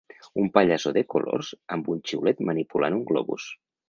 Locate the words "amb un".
1.75-2.01